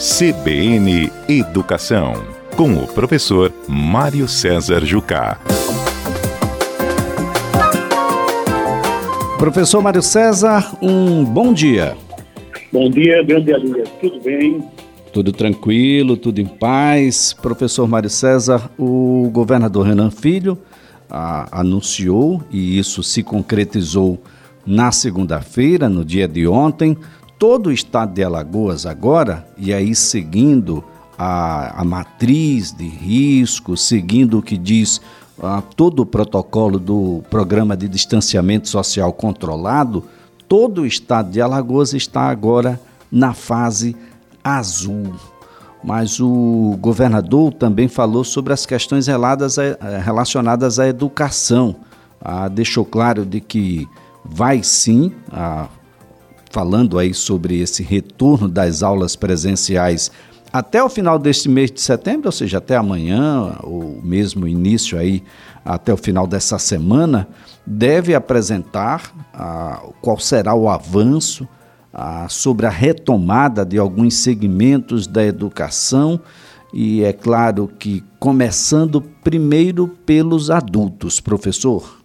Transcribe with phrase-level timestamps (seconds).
[0.00, 2.14] CBN Educação,
[2.56, 5.38] com o professor Mário César Jucá.
[9.38, 11.96] Professor Mário César, um bom dia.
[12.72, 13.88] Bom dia, grande Elias.
[14.00, 14.64] Tudo bem?
[15.12, 17.32] Tudo tranquilo, tudo em paz.
[17.32, 20.58] Professor Mário César, o governador Renan Filho
[21.10, 24.18] a, anunciou, e isso se concretizou
[24.66, 26.96] na segunda-feira, no dia de ontem,
[27.38, 30.84] todo o estado de Alagoas agora, e aí seguindo
[31.18, 35.00] a, a matriz de risco, seguindo o que diz
[35.76, 40.04] todo o protocolo do programa de distanciamento social controlado,
[40.46, 43.96] todo o estado de Alagoas está agora na fase
[44.42, 45.14] azul.
[45.82, 49.08] Mas o governador também falou sobre as questões
[50.04, 51.74] relacionadas à educação.
[52.20, 53.88] Ah, deixou claro de que
[54.32, 55.68] vai sim, ah,
[56.50, 60.10] falando aí sobre esse retorno das aulas presenciais
[60.52, 65.22] até o final deste mês de setembro, ou seja, até amanhã, ou mesmo início aí,
[65.64, 67.26] até o final dessa semana,
[67.66, 71.48] deve apresentar ah, qual será o avanço
[71.92, 76.20] ah, sobre a retomada de alguns segmentos da educação
[76.72, 82.01] e é claro que começando primeiro pelos adultos, professor.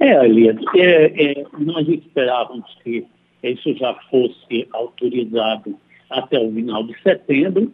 [0.00, 3.06] É, Elias, é, é, nós esperávamos que
[3.42, 5.76] isso já fosse autorizado
[6.08, 7.70] até o final de setembro,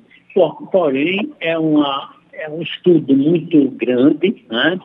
[0.73, 4.79] porém é, uma, é um estudo muito grande, né,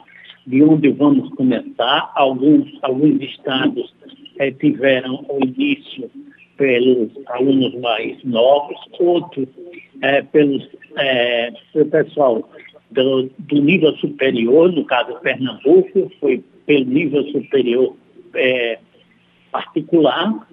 [0.46, 2.12] de onde vamos começar.
[2.16, 3.92] Alguns, alguns estados
[4.38, 6.10] é, tiveram o início
[6.58, 9.48] pelos alunos mais novos, outros
[10.02, 12.50] é, pelos, é, pelo pessoal
[12.92, 17.96] do, do, nível superior, no caso Pernambuco, foi pelo nível superior
[18.34, 18.80] é,
[19.52, 20.48] particular,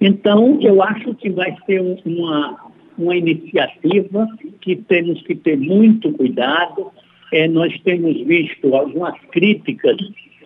[0.00, 2.56] então, eu acho que vai ser uma,
[2.96, 4.28] uma iniciativa
[4.60, 6.90] que temos que ter muito cuidado.
[7.32, 9.96] É, nós temos visto algumas críticas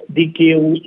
[0.09, 0.81] de que os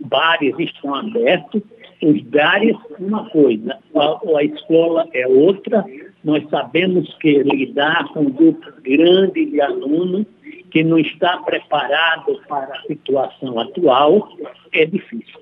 [0.00, 1.62] bares estão abertos.
[2.02, 5.84] Os bares, uma coisa, a, a escola é outra.
[6.24, 10.26] Nós sabemos que lidar com um grupo grande de alunos
[10.72, 14.26] que não está preparado para a situação atual
[14.72, 15.38] é difícil.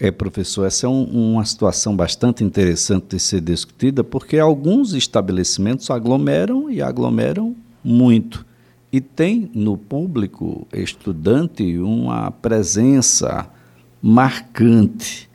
[0.00, 5.90] É, professor, essa é um, uma situação bastante interessante de ser discutida, porque alguns estabelecimentos
[5.90, 8.44] aglomeram e aglomeram muito.
[8.92, 13.48] E tem no público estudante uma presença
[14.02, 15.27] marcante.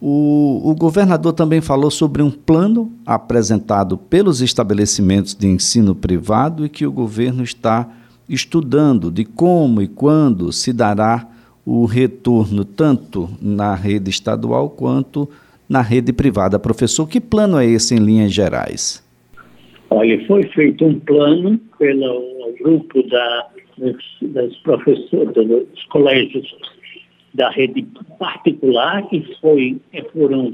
[0.00, 6.68] O, o governador também falou sobre um plano apresentado pelos estabelecimentos de ensino privado e
[6.68, 7.88] que o governo está
[8.28, 11.26] estudando de como e quando se dará
[11.64, 15.28] o retorno tanto na rede estadual quanto
[15.68, 16.58] na rede privada.
[16.58, 19.04] Professor, que plano é esse em linhas gerais?
[19.90, 23.46] Olha, foi feito um plano pelo grupo da,
[24.22, 26.46] das professoras dos colégios
[27.36, 27.86] da rede
[28.18, 29.80] particular e foi,
[30.12, 30.52] foram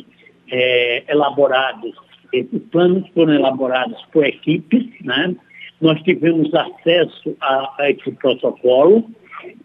[0.50, 1.94] é, elaborados,
[2.32, 5.34] esses planos foram elaborados por equipes, né?
[5.80, 9.04] Nós tivemos acesso a, a esse protocolo,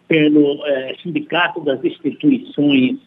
[0.08, 2.98] pelo é, Sindicato das Instituições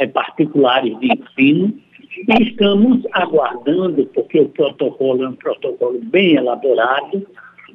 [0.00, 1.78] é, Particulares de Ensino
[2.26, 7.26] e estamos aguardando, porque o protocolo é um protocolo bem elaborado,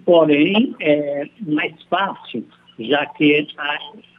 [0.04, 2.44] porém é mais fácil,
[2.80, 3.48] já que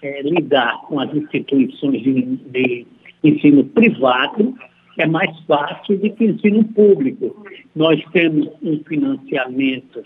[0.03, 2.87] é, lidar com as instituições de, de
[3.23, 4.55] ensino privado
[4.99, 7.45] é mais fácil do que ensino público.
[7.75, 10.03] Nós temos um financiamento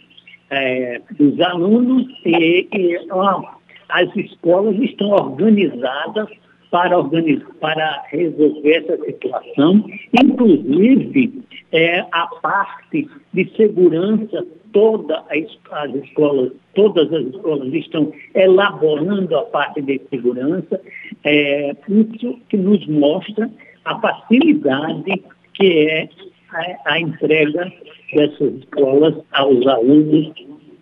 [0.50, 6.28] é, dos alunos e, e uma as escolas estão organizadas
[6.70, 9.84] para, organizar, para resolver essa situação,
[10.22, 11.42] inclusive
[11.72, 19.80] é, a parte de segurança, toda as escolas, todas as escolas estão elaborando a parte
[19.82, 20.80] de segurança,
[21.24, 23.50] é, isso que nos mostra
[23.84, 25.22] a facilidade
[25.54, 26.08] que é
[26.52, 27.72] a, a entrega
[28.12, 30.32] dessas escolas aos alunos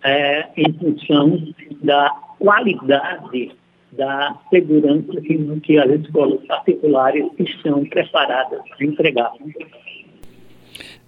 [0.03, 1.41] é, em função
[1.83, 2.09] da
[2.39, 3.51] qualidade
[3.91, 9.31] da segurança que, que as escolas particulares estão preparadas para entregar.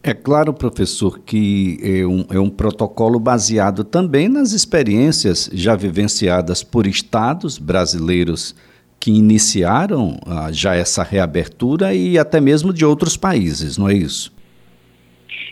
[0.01, 6.63] É claro, professor, que é um, é um, protocolo baseado também nas experiências já vivenciadas
[6.63, 8.55] por estados brasileiros
[8.97, 14.33] que iniciaram ah, já essa reabertura e até mesmo de outros países, não é isso?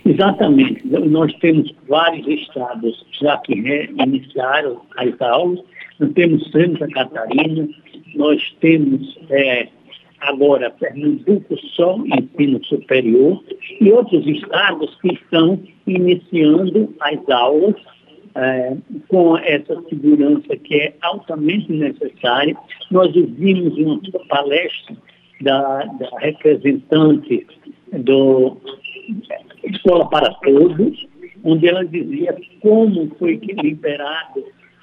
[0.06, 0.82] Exatamente.
[0.88, 5.60] Nós temos vários estados já que reiniciaram as aulas.
[6.00, 7.68] Nós temos Santa Catarina,
[8.16, 9.68] nós temos é,
[10.22, 13.44] agora Pernambuco só ensino superior
[13.82, 17.76] e outros estados que estão iniciando as aulas
[18.36, 18.78] é,
[19.08, 22.56] com essa segurança que é altamente necessária.
[22.92, 24.96] Nós ouvimos uma palestra
[25.42, 27.46] da, da representante
[27.94, 28.58] do
[29.64, 31.08] Escola para Todos,
[31.44, 33.38] onde ela dizia como foi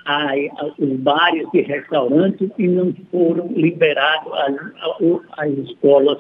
[0.07, 4.55] que liberado os bares e restaurantes e não foram liberados as,
[5.39, 6.19] as escolas.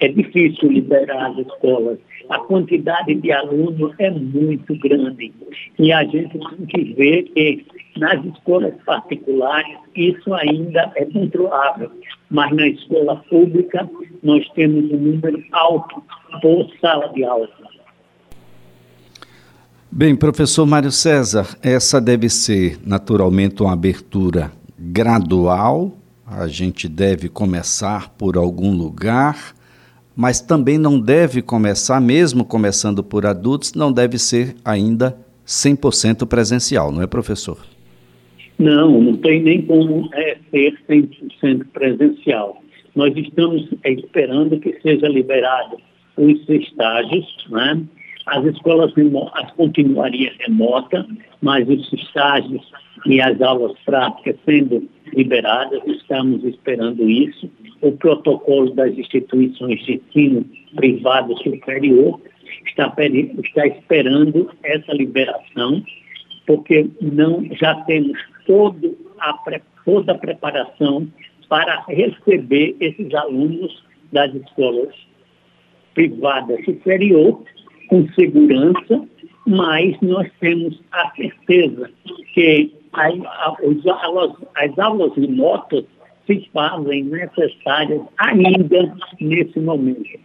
[0.00, 1.98] É difícil liberar as escolas.
[2.28, 5.32] A quantidade de alunos é muito grande.
[5.78, 7.66] E a gente tem que ver que
[7.98, 11.90] nas escolas particulares isso ainda é controlável.
[12.30, 13.88] Mas na escola pública
[14.22, 16.02] nós temos um número alto
[16.40, 17.48] por sala de aula.
[19.92, 25.92] Bem, professor Mário César, essa deve ser naturalmente uma abertura gradual.
[26.24, 29.52] A gente deve começar por algum lugar,
[30.14, 36.92] mas também não deve começar, mesmo começando por adultos, não deve ser ainda 100% presencial,
[36.92, 37.58] não é, professor?
[38.60, 42.62] Não, não tem nem como é, ser 100% presencial.
[42.94, 45.78] Nós estamos esperando que seja liberado
[46.16, 47.82] os estágios, né?
[48.26, 48.92] As escolas
[49.34, 51.06] as continuariam remotas,
[51.40, 52.70] mas os estágios
[53.06, 57.50] e as aulas práticas sendo liberadas, estamos esperando isso.
[57.80, 60.44] O protocolo das instituições de ensino
[60.76, 62.20] privado superior
[62.66, 62.94] está,
[63.42, 65.82] está esperando essa liberação,
[66.46, 69.32] porque não já temos todo a,
[69.84, 71.08] toda a preparação
[71.48, 73.82] para receber esses alunos
[74.12, 74.94] das escolas
[75.94, 77.42] privadas superior
[77.90, 79.04] com segurança,
[79.46, 81.90] mas nós temos a certeza
[82.32, 83.14] que as,
[83.86, 85.84] aulas, as aulas remotas
[86.26, 90.18] se fazem necessárias ainda nesse momento.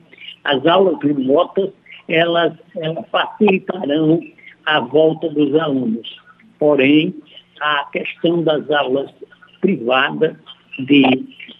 [0.43, 1.71] As aulas remotas,
[2.07, 4.21] elas, elas facilitarão
[4.67, 6.21] a volta dos alunos.
[6.59, 7.15] Porém,
[7.61, 9.09] a questão das aulas
[9.59, 10.35] privadas,
[10.79, 11.03] de,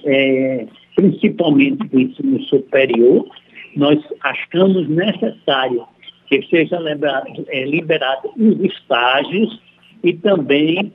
[0.06, 3.28] é, principalmente do ensino superior,
[3.76, 5.86] nós achamos necessário
[6.28, 9.62] que seja liberado, é, liberado os estágios
[10.04, 10.94] e também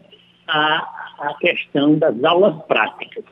[0.49, 3.25] a, a questão das aulas práticas.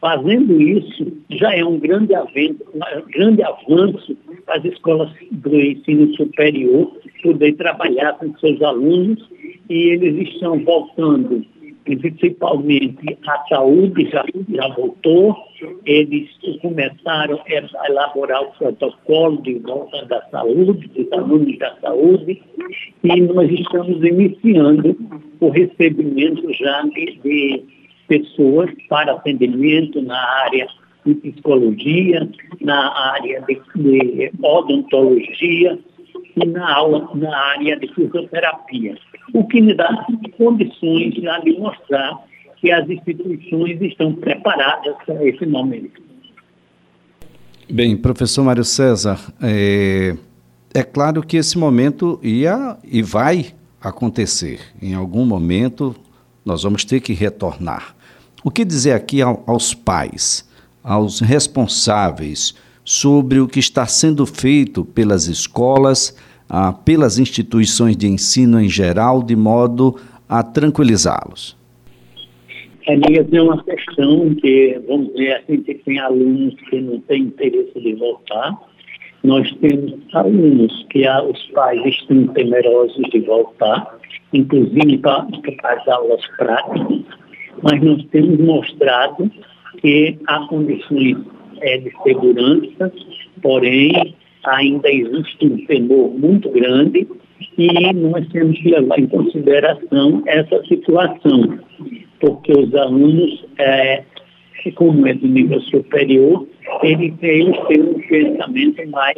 [0.00, 6.14] Fazendo isso, já é um grande, avento, um grande avanço para as escolas do ensino
[6.14, 6.92] superior
[7.22, 9.28] poder trabalhar com seus alunos
[9.68, 11.44] e eles estão voltando
[11.94, 15.36] principalmente a saúde já, já voltou,
[15.84, 16.28] eles
[16.60, 22.42] começaram a elaborar o protocolo de volta da saúde, dos alunos da saúde,
[23.04, 24.96] e nós estamos iniciando
[25.40, 27.64] o recebimento já de, de
[28.08, 30.66] pessoas para atendimento na área
[31.04, 32.28] de psicologia,
[32.60, 35.78] na área de, de odontologia
[36.36, 38.96] e na, aula, na área de fisioterapia
[39.32, 40.06] o que me dá
[40.36, 42.24] condições de mostrar
[42.56, 46.02] que as instituições estão preparadas para esse momento.
[47.68, 50.16] Bem, professor Mário César, é,
[50.72, 53.46] é claro que esse momento ia e vai
[53.80, 54.60] acontecer.
[54.80, 55.94] Em algum momento
[56.44, 57.94] nós vamos ter que retornar.
[58.44, 60.48] O que dizer aqui ao, aos pais,
[60.82, 66.16] aos responsáveis sobre o que está sendo feito pelas escolas
[66.48, 69.96] ah, pelas instituições de ensino em geral, de modo
[70.28, 71.56] a tranquilizá-los?
[72.86, 77.80] Elias, é uma questão que, vamos dizer assim, que tem alunos que não têm interesse
[77.80, 78.56] de voltar.
[79.24, 83.98] Nós temos alunos que os pais estão temerosos de voltar,
[84.32, 85.26] inclusive para,
[85.60, 87.02] para as aulas práticas,
[87.60, 89.30] mas nós temos mostrado
[89.78, 91.16] que há condições
[91.62, 92.92] é, de segurança,
[93.42, 94.14] porém
[94.46, 97.06] ainda existe um temor muito grande
[97.58, 101.58] e nós temos que levar em consideração essa situação,
[102.20, 104.02] porque os alunos, é,
[104.74, 106.46] como é do nível superior,
[106.82, 109.16] eles, têm um pensamento mais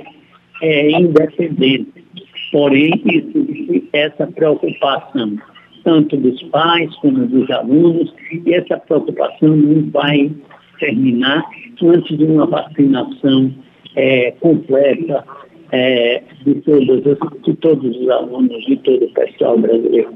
[0.62, 2.04] é, independente.
[2.52, 5.36] Porém, existe essa preocupação,
[5.84, 10.30] tanto dos pais como dos alunos, e essa preocupação não vai
[10.78, 11.44] terminar
[11.82, 13.52] antes de uma vacinação
[13.96, 15.24] é, completa
[15.70, 17.02] é, de, todos,
[17.44, 20.12] de todos os alunos, de todo o pessoal brasileiro.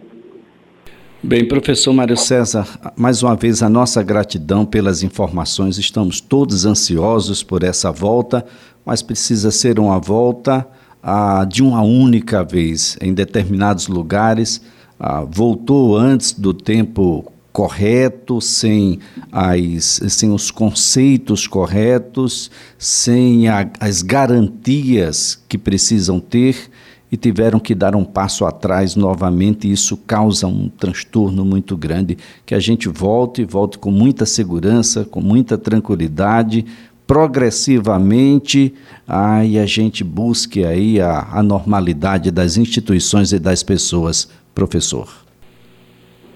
[1.24, 5.78] Bem, professor Mário César, mais uma vez a nossa gratidão pelas informações.
[5.78, 8.44] Estamos todos ansiosos por essa volta,
[8.84, 10.66] mas precisa ser uma volta
[11.00, 14.64] ah, de uma única vez em determinados lugares.
[14.98, 18.98] Ah, voltou antes do tempo correto, sem,
[19.30, 26.70] as, sem os conceitos corretos, sem a, as garantias que precisam ter
[27.10, 32.16] e tiveram que dar um passo atrás novamente, e isso causa um transtorno muito grande.
[32.46, 36.64] Que a gente volte, volte com muita segurança, com muita tranquilidade,
[37.06, 38.72] progressivamente,
[39.06, 45.22] aí a gente busque aí a, a normalidade das instituições e das pessoas, professor.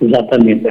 [0.00, 0.66] Exatamente.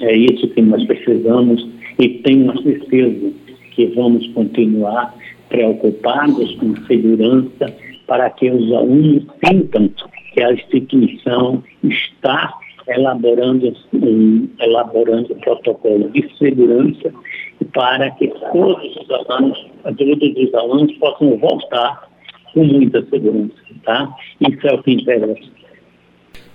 [0.00, 1.66] É isso que nós precisamos
[1.98, 3.32] e tenho a certeza
[3.72, 5.14] que vamos continuar
[5.48, 7.74] preocupados com segurança
[8.06, 9.90] para que os alunos sintam
[10.34, 12.54] que a instituição está
[12.88, 17.12] elaborando um, elaborando protocolo de segurança
[17.72, 22.08] para que todos os alunos, todos os alunos possam voltar
[22.52, 24.14] com muita segurança, tá?
[24.40, 25.61] Isso é o que interessa.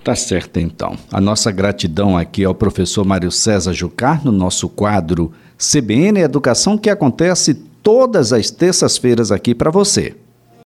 [0.07, 0.95] Tá certo, então.
[1.11, 6.89] A nossa gratidão aqui ao professor Mário César Jucar no nosso quadro CBN Educação, que
[6.89, 10.15] acontece todas as terças-feiras aqui para você.